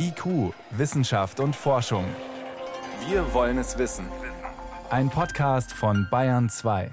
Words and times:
IQ, 0.00 0.54
Wissenschaft 0.70 1.40
und 1.40 1.56
Forschung. 1.56 2.04
Wir 3.08 3.34
wollen 3.34 3.58
es 3.58 3.78
wissen. 3.78 4.06
Ein 4.90 5.10
Podcast 5.10 5.72
von 5.72 6.06
Bayern 6.08 6.48
2. 6.48 6.92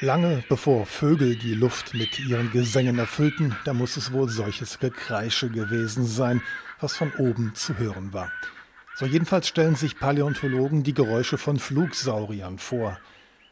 Lange 0.00 0.42
bevor 0.48 0.86
Vögel 0.86 1.36
die 1.36 1.54
Luft 1.54 1.92
mit 1.92 2.20
ihren 2.20 2.50
Gesängen 2.52 2.98
erfüllten, 2.98 3.54
da 3.66 3.74
muss 3.74 3.98
es 3.98 4.12
wohl 4.12 4.30
solches 4.30 4.78
Gekreische 4.78 5.50
gewesen 5.50 6.06
sein, 6.06 6.42
was 6.80 6.96
von 6.96 7.12
oben 7.18 7.54
zu 7.54 7.76
hören 7.76 8.14
war. 8.14 8.32
So 8.94 9.04
jedenfalls 9.04 9.46
stellen 9.46 9.74
sich 9.74 9.98
Paläontologen 9.98 10.84
die 10.84 10.94
Geräusche 10.94 11.36
von 11.36 11.58
Flugsauriern 11.58 12.58
vor. 12.58 12.98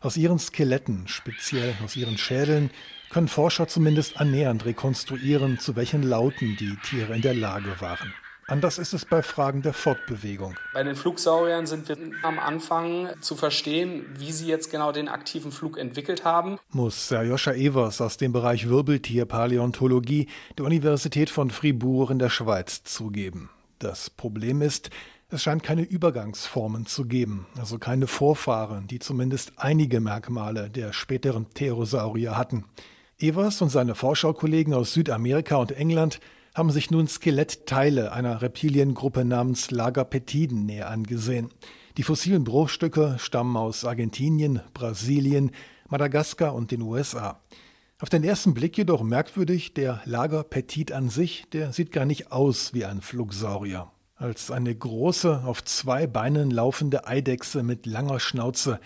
Aus 0.00 0.16
ihren 0.16 0.38
Skeletten, 0.38 1.08
speziell 1.08 1.74
aus 1.84 1.96
ihren 1.96 2.18
Schädeln, 2.18 2.70
können 3.10 3.26
Forscher 3.26 3.66
zumindest 3.66 4.20
annähernd 4.20 4.64
rekonstruieren, 4.64 5.58
zu 5.58 5.74
welchen 5.74 6.04
Lauten 6.04 6.56
die 6.56 6.76
Tiere 6.84 7.16
in 7.16 7.22
der 7.22 7.34
Lage 7.34 7.80
waren. 7.80 8.14
Anders 8.46 8.78
ist 8.78 8.94
es 8.94 9.04
bei 9.04 9.22
Fragen 9.22 9.60
der 9.60 9.72
Fortbewegung. 9.72 10.54
Bei 10.72 10.84
den 10.84 10.94
Flugsauriern 10.94 11.66
sind 11.66 11.88
wir 11.88 11.98
am 12.22 12.38
Anfang 12.38 13.10
zu 13.20 13.34
verstehen, 13.34 14.06
wie 14.16 14.30
sie 14.30 14.46
jetzt 14.46 14.70
genau 14.70 14.92
den 14.92 15.08
aktiven 15.08 15.50
Flug 15.50 15.76
entwickelt 15.76 16.24
haben. 16.24 16.58
Muss 16.70 17.08
Serjoscha 17.08 17.52
Evers 17.52 18.00
aus 18.00 18.16
dem 18.18 18.32
Bereich 18.32 18.68
Wirbeltierpaläontologie 18.68 20.28
der 20.56 20.64
Universität 20.64 21.28
von 21.28 21.50
Fribourg 21.50 22.10
in 22.10 22.20
der 22.20 22.30
Schweiz 22.30 22.84
zugeben. 22.84 23.50
Das 23.80 24.10
Problem 24.10 24.62
ist, 24.62 24.90
es 25.30 25.42
scheint 25.42 25.62
keine 25.62 25.82
Übergangsformen 25.82 26.86
zu 26.86 27.04
geben, 27.04 27.46
also 27.58 27.78
keine 27.78 28.06
Vorfahren, 28.06 28.86
die 28.86 28.98
zumindest 28.98 29.52
einige 29.56 30.00
Merkmale 30.00 30.70
der 30.70 30.94
späteren 30.94 31.50
Therosaurier 31.52 32.38
hatten. 32.38 32.64
Evers 33.18 33.60
und 33.60 33.68
seine 33.68 33.94
Forscherkollegen 33.94 34.72
aus 34.72 34.94
Südamerika 34.94 35.56
und 35.56 35.72
England 35.72 36.20
haben 36.54 36.70
sich 36.70 36.90
nun 36.90 37.08
Skelettteile 37.08 38.12
einer 38.12 38.40
Reptiliengruppe 38.40 39.26
namens 39.26 39.70
Lagapetiden 39.70 40.64
näher 40.64 40.88
angesehen. 40.88 41.50
Die 41.98 42.04
fossilen 42.04 42.44
Bruchstücke 42.44 43.16
stammen 43.18 43.56
aus 43.58 43.84
Argentinien, 43.84 44.62
Brasilien, 44.72 45.50
Madagaskar 45.90 46.54
und 46.54 46.70
den 46.70 46.80
USA. 46.80 47.38
Auf 48.00 48.08
den 48.08 48.24
ersten 48.24 48.54
Blick 48.54 48.78
jedoch 48.78 49.02
merkwürdig, 49.02 49.74
der 49.74 50.00
Lagerpetit 50.06 50.90
an 50.90 51.10
sich, 51.10 51.44
der 51.52 51.74
sieht 51.74 51.92
gar 51.92 52.06
nicht 52.06 52.32
aus 52.32 52.72
wie 52.72 52.86
ein 52.86 53.02
Flugsaurier 53.02 53.90
als 54.18 54.50
eine 54.50 54.74
große, 54.74 55.42
auf 55.44 55.64
zwei 55.64 56.06
Beinen 56.06 56.50
laufende 56.50 57.06
Eidechse 57.06 57.62
mit 57.62 57.86
langer 57.86 58.20
Schnauze. 58.20 58.80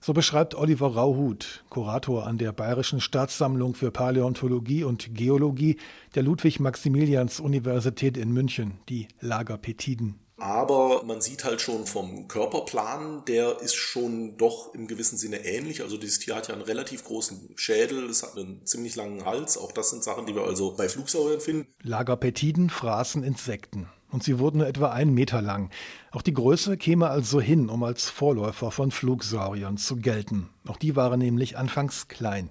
So 0.00 0.14
beschreibt 0.14 0.54
Oliver 0.54 0.94
Rauhut, 0.94 1.62
Kurator 1.68 2.26
an 2.26 2.38
der 2.38 2.52
Bayerischen 2.52 3.02
Staatssammlung 3.02 3.74
für 3.74 3.90
Paläontologie 3.90 4.84
und 4.84 5.14
Geologie 5.14 5.76
der 6.14 6.22
Ludwig-Maximilians-Universität 6.22 8.16
in 8.16 8.32
München, 8.32 8.78
die 8.88 9.08
Lagerpetiden. 9.20 10.18
Aber 10.38 11.02
man 11.04 11.20
sieht 11.20 11.44
halt 11.44 11.60
schon 11.60 11.84
vom 11.84 12.26
Körperplan, 12.28 13.26
der 13.26 13.60
ist 13.60 13.74
schon 13.74 14.38
doch 14.38 14.72
im 14.72 14.86
gewissen 14.86 15.18
Sinne 15.18 15.44
ähnlich. 15.44 15.82
Also 15.82 15.98
dieses 15.98 16.18
Tier 16.18 16.34
hat 16.34 16.48
ja 16.48 16.54
einen 16.54 16.62
relativ 16.62 17.04
großen 17.04 17.50
Schädel, 17.56 18.08
es 18.08 18.22
hat 18.22 18.38
einen 18.38 18.64
ziemlich 18.64 18.96
langen 18.96 19.26
Hals. 19.26 19.58
Auch 19.58 19.70
das 19.70 19.90
sind 19.90 20.02
Sachen, 20.02 20.24
die 20.24 20.34
wir 20.34 20.44
also 20.44 20.74
bei 20.74 20.88
Flugsauriern 20.88 21.40
finden. 21.40 21.66
Lagerpetiden 21.82 22.70
fraßen 22.70 23.22
Insekten 23.22 23.90
und 24.10 24.22
sie 24.22 24.38
wurden 24.38 24.58
nur 24.58 24.66
etwa 24.66 24.90
einen 24.90 25.14
Meter 25.14 25.42
lang. 25.42 25.70
Auch 26.12 26.22
die 26.22 26.34
Größe 26.34 26.76
käme 26.76 27.08
also 27.08 27.40
hin, 27.40 27.68
um 27.68 27.82
als 27.82 28.10
Vorläufer 28.10 28.70
von 28.70 28.90
Flugsauriern 28.90 29.76
zu 29.76 29.96
gelten. 29.96 30.48
Auch 30.66 30.76
die 30.76 30.96
waren 30.96 31.18
nämlich 31.18 31.56
anfangs 31.56 32.08
klein. 32.08 32.50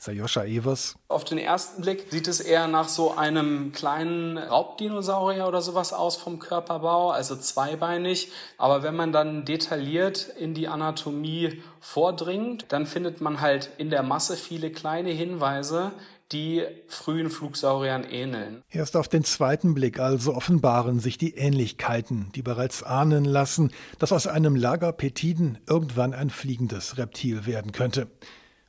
Sayosha 0.00 0.44
Evers. 0.44 0.94
Auf 1.08 1.24
den 1.24 1.38
ersten 1.38 1.82
Blick 1.82 2.06
sieht 2.10 2.28
es 2.28 2.38
eher 2.38 2.68
nach 2.68 2.88
so 2.88 3.16
einem 3.16 3.72
kleinen 3.72 4.38
Raubdinosaurier 4.38 5.48
oder 5.48 5.60
sowas 5.60 5.92
aus 5.92 6.14
vom 6.14 6.38
Körperbau, 6.38 7.10
also 7.10 7.34
zweibeinig. 7.34 8.30
Aber 8.58 8.84
wenn 8.84 8.94
man 8.94 9.10
dann 9.10 9.44
detailliert 9.44 10.28
in 10.38 10.54
die 10.54 10.68
Anatomie 10.68 11.62
vordringt, 11.80 12.66
dann 12.68 12.86
findet 12.86 13.20
man 13.20 13.40
halt 13.40 13.70
in 13.78 13.90
der 13.90 14.04
Masse 14.04 14.36
viele 14.36 14.70
kleine 14.70 15.10
Hinweise, 15.10 15.90
die 16.32 16.62
frühen 16.88 17.30
Flugsauriern 17.30 18.04
ähneln. 18.04 18.62
Erst 18.70 18.96
auf 18.96 19.08
den 19.08 19.24
zweiten 19.24 19.74
Blick 19.74 19.98
also 19.98 20.34
offenbaren 20.34 21.00
sich 21.00 21.16
die 21.16 21.34
Ähnlichkeiten, 21.34 22.30
die 22.34 22.42
bereits 22.42 22.82
ahnen 22.82 23.24
lassen, 23.24 23.72
dass 23.98 24.12
aus 24.12 24.26
einem 24.26 24.54
Lagerpetiden 24.54 25.58
irgendwann 25.66 26.12
ein 26.12 26.30
fliegendes 26.30 26.98
Reptil 26.98 27.46
werden 27.46 27.72
könnte. 27.72 28.08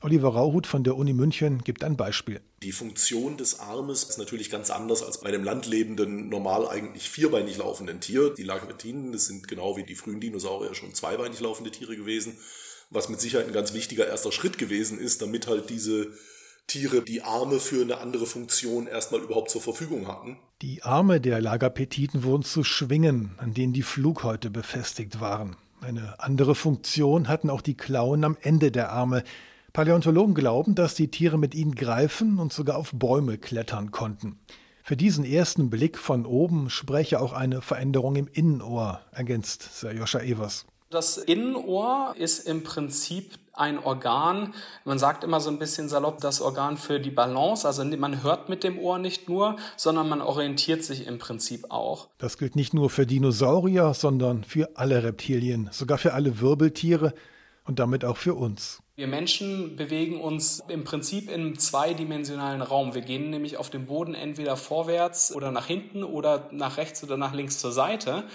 Oliver 0.01 0.29
Rauhut 0.29 0.65
von 0.65 0.85
der 0.85 0.95
Uni 0.95 1.11
München 1.11 1.61
gibt 1.65 1.83
ein 1.83 1.97
Beispiel. 1.97 2.39
Die 2.63 2.71
Funktion 2.71 3.35
des 3.35 3.59
Armes 3.59 4.05
ist 4.05 4.17
natürlich 4.17 4.49
ganz 4.49 4.69
anders 4.69 5.03
als 5.03 5.19
bei 5.19 5.27
einem 5.27 5.43
landlebenden, 5.43 6.29
normal 6.29 6.69
eigentlich 6.69 7.09
vierbeinig 7.09 7.57
laufenden 7.57 7.99
Tier. 7.99 8.33
Die 8.33 8.43
Lagerpetiden, 8.43 9.11
das 9.11 9.25
sind 9.25 9.49
genau 9.49 9.75
wie 9.75 9.83
die 9.83 9.95
frühen 9.95 10.21
Dinosaurier 10.21 10.73
schon 10.73 10.93
zweibeinig 10.93 11.41
laufende 11.41 11.71
Tiere 11.71 11.97
gewesen, 11.97 12.37
was 12.89 13.09
mit 13.09 13.19
Sicherheit 13.19 13.47
ein 13.47 13.53
ganz 13.53 13.73
wichtiger 13.73 14.07
erster 14.07 14.31
Schritt 14.31 14.57
gewesen 14.57 14.99
ist, 14.99 15.21
damit 15.21 15.47
halt 15.47 15.69
diese 15.69 16.13
Tiere 16.69 17.01
die 17.01 17.23
Arme 17.23 17.59
für 17.59 17.81
eine 17.81 17.97
andere 17.97 18.25
Funktion 18.25 18.87
erstmal 18.87 19.21
überhaupt 19.21 19.49
zur 19.49 19.61
Verfügung 19.61 20.07
hatten. 20.07 20.37
Die 20.61 20.83
Arme 20.83 21.19
der 21.19 21.41
Lagerpetiten 21.41 22.23
wurden 22.23 22.43
zu 22.43 22.63
Schwingen, 22.63 23.31
an 23.37 23.53
denen 23.53 23.73
die 23.73 23.81
Flughäute 23.81 24.49
befestigt 24.49 25.19
waren. 25.19 25.57
Eine 25.81 26.19
andere 26.19 26.55
Funktion 26.55 27.27
hatten 27.27 27.49
auch 27.49 27.61
die 27.61 27.75
Klauen 27.75 28.23
am 28.23 28.37
Ende 28.41 28.71
der 28.71 28.91
Arme. 28.91 29.23
Paläontologen 29.73 30.35
glauben, 30.35 30.75
dass 30.75 30.95
die 30.95 31.09
Tiere 31.09 31.37
mit 31.37 31.55
ihnen 31.55 31.75
greifen 31.75 32.37
und 32.37 32.53
sogar 32.53 32.77
auf 32.77 32.91
Bäume 32.93 33.37
klettern 33.37 33.91
konnten. 33.91 34.39
Für 34.83 34.97
diesen 34.97 35.23
ersten 35.23 35.69
Blick 35.69 35.97
von 35.97 36.25
oben 36.25 36.69
spreche 36.69 37.19
auch 37.19 37.33
eine 37.33 37.61
Veränderung 37.61 38.15
im 38.15 38.27
Innenohr, 38.27 39.01
ergänzt 39.11 39.79
Serjoscha 39.79 40.19
Evers. 40.19 40.65
Das 40.89 41.17
Innenohr 41.17 42.15
ist 42.17 42.47
im 42.47 42.63
Prinzip 42.63 43.37
ein 43.59 43.79
Organ, 43.79 44.53
man 44.85 44.99
sagt 44.99 45.23
immer 45.23 45.39
so 45.41 45.49
ein 45.49 45.59
bisschen 45.59 45.89
salopp, 45.89 46.19
das 46.19 46.41
Organ 46.41 46.77
für 46.77 46.99
die 46.99 47.11
Balance. 47.11 47.67
Also 47.67 47.83
man 47.83 48.23
hört 48.23 48.49
mit 48.49 48.63
dem 48.63 48.79
Ohr 48.79 48.97
nicht 48.97 49.29
nur, 49.29 49.57
sondern 49.77 50.09
man 50.09 50.21
orientiert 50.21 50.83
sich 50.83 51.07
im 51.07 51.19
Prinzip 51.19 51.69
auch. 51.69 52.09
Das 52.17 52.37
gilt 52.37 52.55
nicht 52.55 52.73
nur 52.73 52.89
für 52.89 53.05
Dinosaurier, 53.05 53.93
sondern 53.93 54.43
für 54.43 54.69
alle 54.75 55.03
Reptilien, 55.03 55.69
sogar 55.71 55.97
für 55.97 56.13
alle 56.13 56.39
Wirbeltiere 56.39 57.13
und 57.65 57.79
damit 57.79 58.05
auch 58.05 58.17
für 58.17 58.33
uns. 58.33 58.81
Wir 58.99 59.07
Menschen 59.07 59.77
bewegen 59.77 60.19
uns 60.19 60.61
im 60.67 60.83
Prinzip 60.83 61.31
im 61.31 61.57
zweidimensionalen 61.57 62.61
Raum. 62.61 62.95
Wir 62.95 63.01
gehen 63.01 63.29
nämlich 63.29 63.55
auf 63.55 63.69
dem 63.69 63.85
Boden 63.85 64.13
entweder 64.13 64.57
vorwärts 64.57 65.33
oder 65.33 65.51
nach 65.51 65.67
hinten 65.67 66.03
oder 66.03 66.49
nach 66.51 66.75
rechts 66.75 67.01
oder 67.01 67.15
nach 67.15 67.33
links 67.33 67.59
zur 67.59 67.71
Seite. 67.71 68.25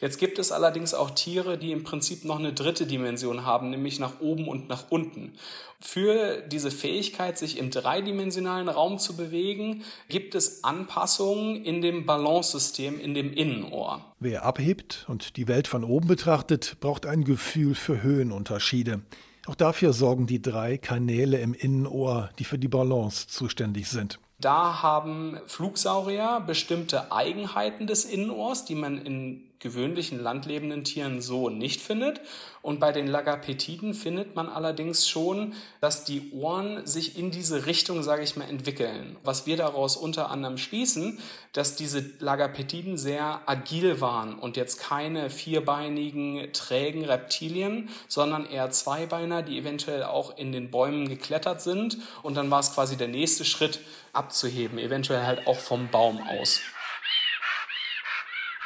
Jetzt 0.00 0.16
gibt 0.16 0.38
es 0.38 0.50
allerdings 0.50 0.94
auch 0.94 1.10
Tiere, 1.10 1.58
die 1.58 1.72
im 1.72 1.84
Prinzip 1.84 2.24
noch 2.24 2.38
eine 2.38 2.54
dritte 2.54 2.86
Dimension 2.86 3.44
haben, 3.44 3.68
nämlich 3.68 4.00
nach 4.00 4.20
oben 4.20 4.48
und 4.48 4.66
nach 4.66 4.86
unten. 4.88 5.34
Für 5.78 6.40
diese 6.40 6.70
Fähigkeit, 6.70 7.36
sich 7.36 7.58
im 7.58 7.68
dreidimensionalen 7.70 8.70
Raum 8.70 8.98
zu 8.98 9.18
bewegen, 9.18 9.84
gibt 10.08 10.34
es 10.34 10.64
Anpassungen 10.64 11.62
in 11.62 11.82
dem 11.82 12.06
Balancesystem, 12.06 12.98
in 12.98 13.12
dem 13.12 13.30
Innenohr. 13.30 14.02
Wer 14.20 14.46
abhebt 14.46 15.04
und 15.06 15.36
die 15.36 15.48
Welt 15.48 15.68
von 15.68 15.84
oben 15.84 16.08
betrachtet, 16.08 16.78
braucht 16.80 17.04
ein 17.04 17.24
Gefühl 17.24 17.74
für 17.74 18.02
Höhenunterschiede. 18.02 19.02
Auch 19.46 19.54
dafür 19.54 19.92
sorgen 19.92 20.26
die 20.26 20.40
drei 20.40 20.78
Kanäle 20.78 21.38
im 21.38 21.54
Innenohr, 21.54 22.30
die 22.38 22.44
für 22.44 22.58
die 22.58 22.68
Balance 22.68 23.28
zuständig 23.28 23.88
sind. 23.88 24.18
Da 24.40 24.82
haben 24.82 25.38
Flugsaurier 25.46 26.42
bestimmte 26.46 27.12
Eigenheiten 27.12 27.86
des 27.86 28.04
Innenohrs, 28.04 28.64
die 28.64 28.74
man 28.74 28.98
in 28.98 29.42
gewöhnlichen 29.64 30.22
landlebenden 30.22 30.84
Tieren 30.84 31.20
so 31.20 31.48
nicht 31.48 31.80
findet. 31.80 32.20
Und 32.62 32.80
bei 32.80 32.92
den 32.92 33.06
Lagapetiden 33.06 33.94
findet 33.94 34.36
man 34.36 34.48
allerdings 34.48 35.08
schon, 35.08 35.54
dass 35.80 36.04
die 36.04 36.30
Ohren 36.32 36.86
sich 36.86 37.18
in 37.18 37.30
diese 37.30 37.66
Richtung, 37.66 38.02
sage 38.02 38.22
ich 38.22 38.36
mal, 38.36 38.48
entwickeln. 38.48 39.16
Was 39.24 39.46
wir 39.46 39.56
daraus 39.56 39.96
unter 39.96 40.30
anderem 40.30 40.58
schließen, 40.58 41.18
dass 41.52 41.76
diese 41.76 42.04
Lagapetiden 42.20 42.96
sehr 42.96 43.40
agil 43.46 44.00
waren 44.00 44.38
und 44.38 44.56
jetzt 44.56 44.80
keine 44.80 45.30
vierbeinigen, 45.30 46.52
trägen 46.52 47.04
Reptilien, 47.04 47.88
sondern 48.06 48.46
eher 48.46 48.70
Zweibeiner, 48.70 49.42
die 49.42 49.58
eventuell 49.58 50.04
auch 50.04 50.36
in 50.36 50.52
den 50.52 50.70
Bäumen 50.70 51.08
geklettert 51.08 51.60
sind. 51.60 51.98
Und 52.22 52.36
dann 52.36 52.50
war 52.50 52.60
es 52.60 52.74
quasi 52.74 52.96
der 52.96 53.08
nächste 53.08 53.44
Schritt, 53.44 53.80
abzuheben, 54.12 54.78
eventuell 54.78 55.26
halt 55.26 55.46
auch 55.46 55.58
vom 55.58 55.88
Baum 55.88 56.22
aus. 56.22 56.60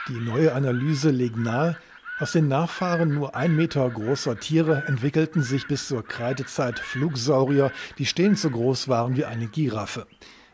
Die 0.09 0.21
neue 0.21 0.55
Analyse 0.55 1.11
legt 1.11 1.37
nahe, 1.37 1.77
aus 2.19 2.33
den 2.33 2.49
Nachfahren 2.49 3.15
nur 3.15 3.37
ein 3.37 3.55
Meter 3.55 3.89
großer 3.89 4.41
Tiere 4.41 4.85
entwickelten 4.87 5.43
sich 5.43 5.69
bis 5.69 5.87
zur 5.87 6.03
Kreidezeit 6.03 6.79
Flugsaurier, 6.79 7.71
die 7.99 8.07
stehend 8.07 8.39
so 8.39 8.51
groß 8.51 8.89
waren 8.89 9.17
wie 9.17 9.27
eine 9.27 9.47
Giraffe. 9.47 10.07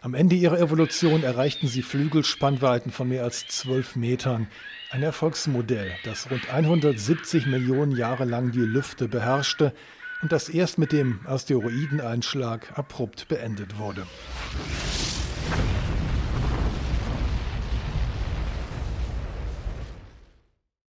Am 0.02 0.12
Ende 0.12 0.36
ihrer 0.36 0.58
Evolution 0.58 1.22
erreichten 1.22 1.66
sie 1.68 1.80
Flügelspannweiten 1.80 2.92
von 2.92 3.08
mehr 3.08 3.22
als 3.22 3.46
zwölf 3.46 3.96
Metern. 3.96 4.48
Ein 4.90 5.02
Erfolgsmodell, 5.02 5.92
das 6.04 6.30
rund 6.30 6.52
170 6.52 7.46
Millionen 7.46 7.96
Jahre 7.96 8.26
lang 8.26 8.50
die 8.50 8.58
Lüfte 8.58 9.08
beherrschte 9.08 9.72
und 10.20 10.32
das 10.32 10.50
erst 10.50 10.78
mit 10.78 10.92
dem 10.92 11.20
Asteroideneinschlag 11.26 12.76
abrupt 12.76 13.28
beendet 13.28 13.78
wurde. 13.78 14.06